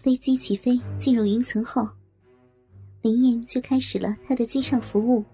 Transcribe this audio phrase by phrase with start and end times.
[0.00, 1.86] 飞机起飞进入云层后，
[3.02, 5.24] 林燕就开始了她的机上服务，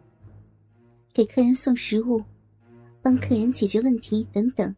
[1.12, 2.24] 给客人送食物，
[3.02, 4.74] 帮客人解决问题等等，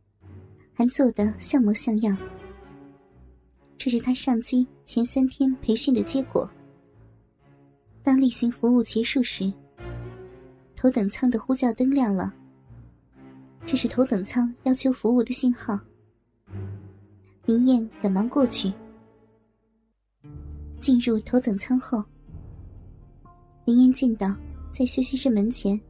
[0.75, 2.19] 还做得像模像样。
[3.79, 6.51] 这是他上机前三天培训的结果。
[8.03, 9.53] 当例行服务结束时，
[10.75, 12.35] 头等舱的呼叫灯亮了，
[13.65, 15.79] 这是头等舱要求服务的信号。
[17.45, 18.73] 林燕赶忙过去。
[20.87, 22.01] 进入头等舱后，
[23.65, 24.33] 林燕见到
[24.71, 25.81] 在休息室门前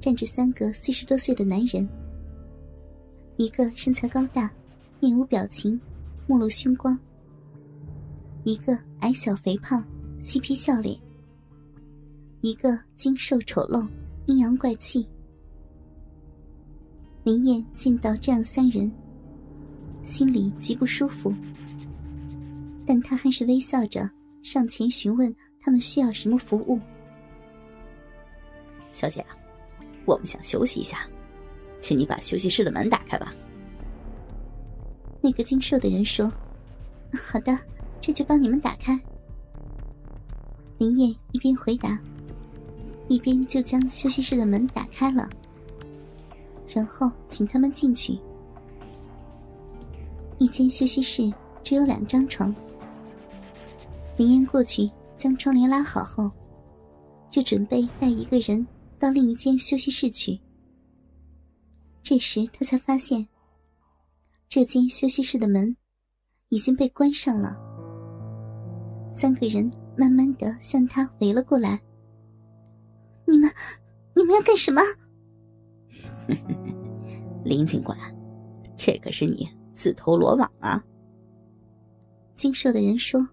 [0.00, 1.86] 站着三个四十多岁的男人，
[3.36, 4.50] 一个身材高大，
[4.98, 5.78] 面无表情，
[6.26, 6.96] 目露凶光；
[8.44, 9.84] 一个矮小肥胖，
[10.18, 10.96] 嬉皮笑脸；
[12.40, 13.86] 一个精瘦丑陋，
[14.24, 15.06] 阴阳怪气。
[17.24, 18.90] 林燕见到这样三人，
[20.02, 21.30] 心里极不舒服，
[22.86, 24.10] 但她还是微笑着。
[24.42, 26.78] 上前询问他们需要什么服务。
[28.92, 29.24] 小姐，
[30.04, 31.08] 我们想休息一下，
[31.80, 33.34] 请你把休息室的门打开吧。
[35.20, 36.32] 那个精瘦的人说
[37.12, 37.56] ：“好的，
[38.00, 38.98] 这就帮你们打开。”
[40.78, 42.00] 林燕一边回答，
[43.06, 45.28] 一边就将休息室的门打开了，
[46.66, 48.18] 然后请他们进去。
[50.38, 51.30] 一间休息室
[51.62, 52.54] 只有两张床。
[54.20, 56.30] 林烟过去将窗帘拉好后，
[57.30, 58.66] 就准备带一个人
[58.98, 60.38] 到另一间休息室去。
[62.02, 63.26] 这时，他才发现
[64.46, 65.74] 这间休息室的门
[66.50, 67.56] 已经被关上了。
[69.10, 71.80] 三个人慢慢的向他围了过来。
[73.26, 73.50] “你们，
[74.14, 74.82] 你们要干什么？”
[77.42, 77.96] 林警官，
[78.76, 80.84] 这可是你自投罗网啊！”
[82.36, 83.26] 精瘦的人说。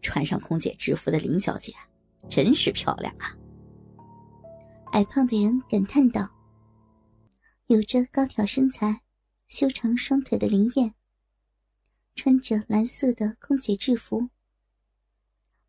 [0.00, 1.74] 穿上空姐制服的林小姐，
[2.28, 3.36] 真是漂亮啊！
[4.92, 6.28] 矮胖的人感叹道
[7.66, 9.02] ：“有着高挑身材、
[9.46, 10.94] 修长双腿的林燕，
[12.14, 14.28] 穿着蓝色的空姐制服，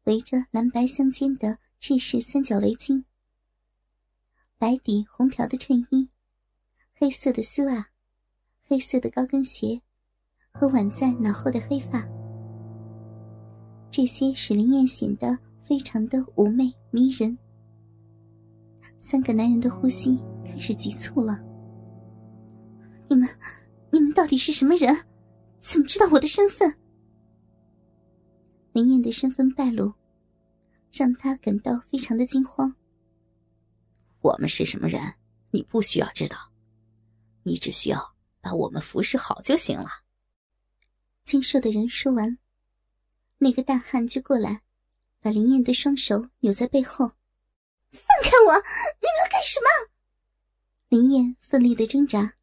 [0.04, 3.04] 围着蓝白相间的制式三角围巾，
[4.58, 6.10] 白底红条的衬衣，
[6.94, 7.90] 黑色的丝袜，
[8.62, 9.82] 黑色的高跟鞋，
[10.52, 12.08] 和挽在脑后的黑发。”
[13.92, 17.38] 这些使林燕显得非常的妩媚迷人。
[18.98, 21.40] 三个男人的呼吸开始急促了。
[23.10, 23.28] 你们，
[23.92, 24.96] 你们到底是什么人？
[25.60, 26.74] 怎么知道我的身份？
[28.74, 29.92] 林燕的身份败露，
[30.92, 32.74] 让他感到非常的惊慌。
[34.22, 35.02] 我们是什么人？
[35.52, 36.38] 你不需要知道，
[37.44, 39.90] 你只需要把我们服侍好就行了。
[41.24, 42.38] 精瘦的人说完。
[43.42, 44.62] 那个大汉就过来，
[45.22, 47.08] 把林燕的双手扭在背后，
[47.90, 48.54] 放开我！
[48.54, 49.90] 你们要干什么？
[50.90, 52.34] 林燕奋力的挣扎，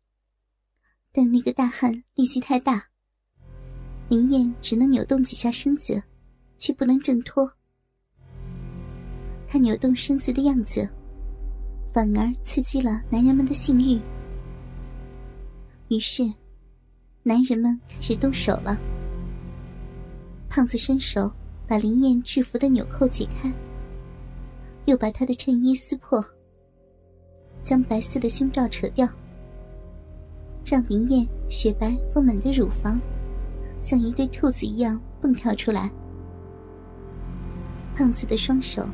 [1.13, 2.89] 但那个大汉力气太大，
[4.09, 6.03] 林燕只能扭动几下身子，
[6.57, 7.53] 却不能挣脱。
[9.47, 10.89] 他扭动身子的样子，
[11.93, 14.01] 反而刺激了男人们的性欲，
[15.89, 16.23] 于是，
[17.23, 18.79] 男人们开始动手了。
[20.57, 21.31] 胖子伸手
[21.69, 23.53] 把林燕制服的纽扣解开，
[24.87, 26.25] 又把她的衬衣撕破，
[27.63, 29.07] 将白色的胸罩扯掉，
[30.65, 32.99] 让林燕雪白丰满的乳房
[33.83, 35.91] 像一对兔子一样蹦跳出来。
[37.95, 38.89] 胖子的双手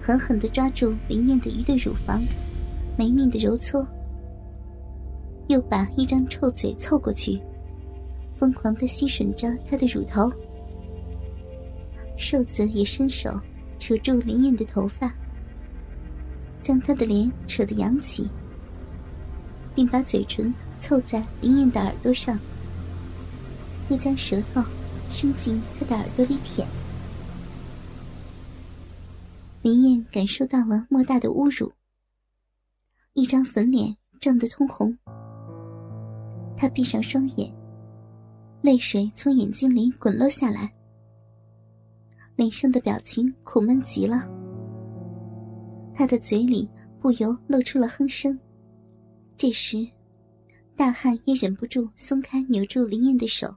[0.00, 2.22] 狠狠地抓住林燕的一对乳房，
[2.96, 3.86] 没命的揉搓，
[5.48, 7.38] 又把一张臭嘴凑过去，
[8.34, 10.32] 疯狂地吸吮着她的乳头。
[12.22, 13.28] 瘦子也伸手
[13.80, 15.12] 扯住林燕的头发，
[16.60, 18.30] 将她的脸扯得扬起，
[19.74, 22.38] 并把嘴唇凑在林燕的耳朵上，
[23.90, 24.62] 又将舌头
[25.10, 26.66] 伸进她的耳朵里舔。
[29.62, 31.72] 林燕感受到了莫大的侮辱，
[33.14, 34.96] 一张粉脸涨得通红，
[36.56, 37.52] 她闭上双眼，
[38.60, 40.72] 泪水从眼睛里滚落下来。
[42.36, 44.28] 脸上的表情苦闷极了，
[45.94, 46.68] 他的嘴里
[46.98, 48.38] 不由露出了哼声。
[49.36, 49.86] 这时，
[50.76, 53.54] 大汉也忍不住松开扭住林燕的手，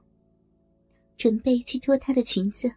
[1.16, 2.70] 准备去脱她的裙子。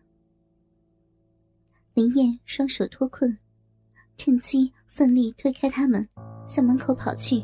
[1.94, 3.38] 林燕双手脱困，
[4.16, 6.08] 趁机奋力推开他们，
[6.48, 7.44] 向门口跑去。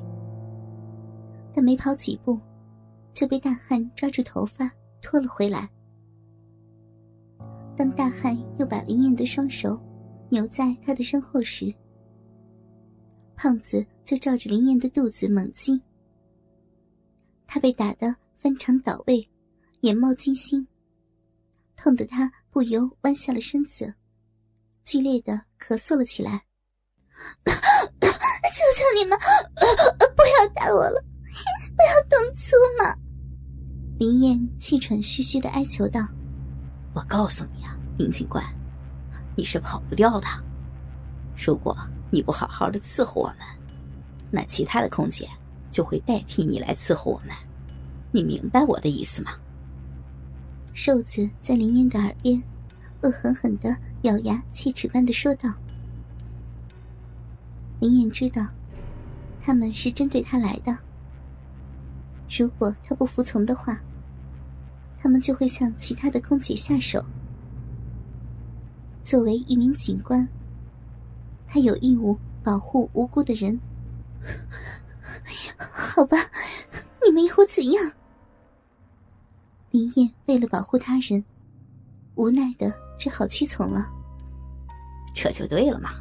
[1.53, 2.39] 但没跑几步，
[3.11, 4.71] 就被大汉抓住头发
[5.01, 5.69] 拖了回来。
[7.77, 9.79] 当大汉又把林燕的双手
[10.29, 11.73] 扭在他的身后时，
[13.35, 15.81] 胖子就照着林燕的肚子猛击。
[17.45, 19.27] 他被打得翻肠倒胃，
[19.81, 20.65] 眼冒金星，
[21.75, 23.93] 痛得他不由弯下了身子，
[24.83, 26.43] 剧烈的咳嗽了起来。
[27.45, 29.17] 求求你们，
[30.15, 31.03] 不要打我了，
[31.75, 32.95] 不要动粗嘛！
[33.99, 36.01] 林燕气喘吁吁的哀求道
[36.95, 38.41] ：“我告诉你啊，林警官，
[39.35, 40.25] 你是跑不掉的。
[41.35, 41.77] 如果
[42.09, 43.39] 你不好好的伺候我们，
[44.31, 45.29] 那其他的空姐
[45.69, 47.35] 就会代替你来伺候我们。
[48.13, 49.33] 你明白我的意思吗？”
[50.73, 52.41] 瘦子在林燕的耳边
[53.01, 55.51] 恶狠狠的咬牙切齿般的说道。
[57.81, 58.47] 林燕知道，
[59.43, 60.77] 他们是针对他来的。
[62.29, 63.77] 如果他不服从的话，
[65.05, 66.99] 他们就会向其他的空姐下手。
[69.03, 70.27] 作为一名警官，
[71.45, 73.55] 他有义务保护无辜的人。
[75.59, 76.17] 好吧，
[77.05, 77.91] 你们要我怎样？
[79.69, 81.23] 林燕为了保护他人，
[82.15, 83.87] 无奈的只好屈从了。
[85.13, 85.91] 这就对了嘛。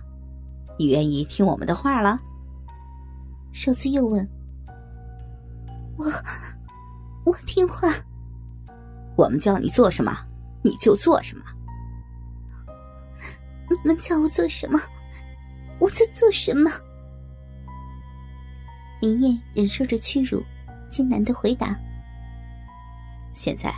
[0.78, 2.18] 你愿意听我们的话了？
[3.52, 4.26] 瘦子又问
[5.98, 6.06] ：“我，
[7.26, 7.92] 我听话。
[9.16, 10.16] 我们叫你做什么，
[10.62, 11.44] 你就做什么。
[13.70, 14.78] 你们叫我做什么，
[15.78, 16.70] 我在做什么。”
[19.00, 20.42] 林燕忍受着屈辱，
[20.88, 21.78] 艰难的回答
[23.34, 23.74] ：“现在，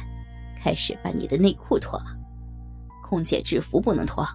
[0.60, 2.16] 开始把你的内裤脱了。
[3.02, 4.26] 空姐制服不能脱，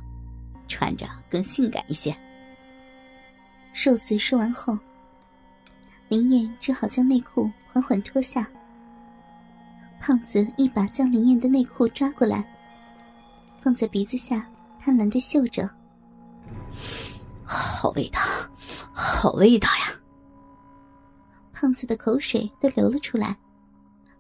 [0.68, 2.16] 穿着更性感一些。”
[3.74, 4.78] 瘦子说完后，
[6.10, 8.48] 林燕只好将内裤缓缓脱下。
[10.02, 12.44] 胖子一把将林燕的内裤抓过来，
[13.62, 14.50] 放在鼻子下，
[14.80, 15.70] 贪婪的嗅着。
[17.46, 18.20] 好味道，
[18.92, 20.02] 好味道呀！
[21.54, 23.38] 胖子的口水都流了出来，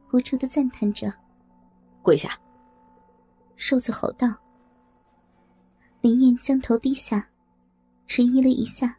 [0.07, 1.11] 不住的赞叹着。
[2.03, 2.39] 跪下！
[3.55, 4.31] 瘦子吼道。
[6.01, 7.27] 林燕将头低下，
[8.05, 8.95] 迟疑了一下。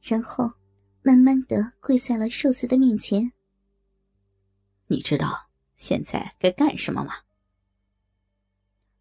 [0.00, 0.48] 然后，
[1.02, 3.32] 慢慢的跪在了瘦子的面前。
[4.86, 7.14] 你知道现在该干什么吗？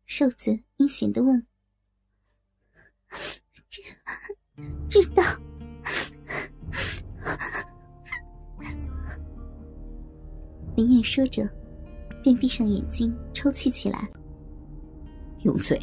[0.05, 1.45] 瘦子阴险的问。
[3.69, 3.81] 知
[4.89, 5.23] 知道。
[10.75, 11.47] 林燕说着，
[12.23, 14.09] 便闭上眼睛抽泣起来。
[15.43, 15.77] 用嘴。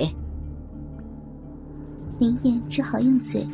[2.18, 3.46] 林燕只好用嘴。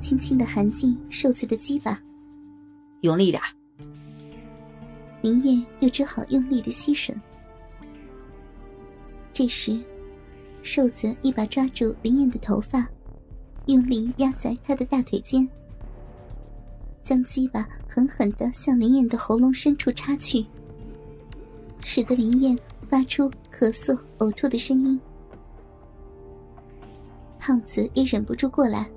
[0.00, 2.02] 轻轻的含进瘦子的鸡巴，
[3.02, 3.40] 用力点
[5.22, 7.14] 林燕又只好用力的吸吮。
[9.32, 9.82] 这时，
[10.62, 12.86] 瘦子一把抓住林燕的头发，
[13.66, 15.48] 用力压在她的大腿间，
[17.02, 20.44] 将鸡巴狠狠的向林燕的喉咙深处插去，
[21.80, 22.58] 使得林燕
[22.88, 25.00] 发出咳嗽、呕吐的声音。
[27.38, 28.90] 胖子也忍不住过来。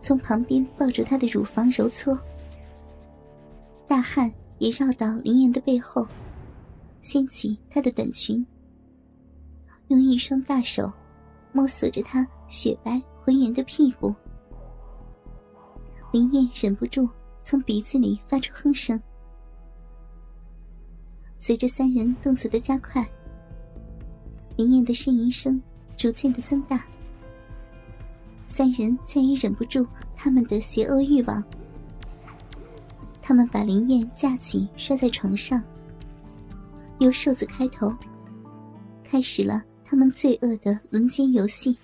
[0.00, 2.18] 从旁边抱住她的乳房揉搓，
[3.86, 6.06] 大汉也绕到林燕的背后，
[7.02, 8.46] 掀起她的短裙，
[9.88, 10.88] 用一双大手
[11.50, 14.14] 摸索着她雪白浑圆的屁股。
[16.12, 17.08] 林燕忍不住
[17.42, 19.00] 从鼻子里发出哼声。
[21.36, 23.04] 随着三人动作的加快，
[24.56, 25.60] 林燕的呻吟声
[25.96, 26.84] 逐渐的增大。
[28.46, 29.84] 三人再也忍不住
[30.14, 31.42] 他们的邪恶欲望，
[33.32, 35.64] 他们把林燕架起，摔在床上，
[36.98, 37.90] 由瘦子开头，
[39.02, 41.74] 开始了他们罪恶的轮奸游戏。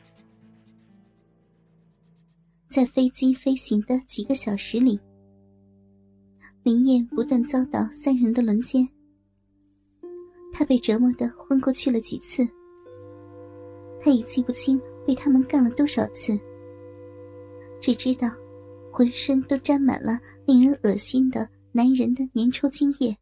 [2.69, 5.01] 在飞机飞行的几个小时里，
[6.65, 8.87] 林燕不断遭到三人的轮奸，
[10.53, 12.47] 她被折磨的昏过去了几次，
[13.99, 16.39] 她已记不清被他们干了多少次。
[17.81, 18.31] 只知道，
[18.93, 23.17] 浑身都沾满了令人恶心的男人的粘稠精液。